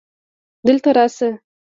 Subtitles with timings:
[0.67, 1.29] دلته راسه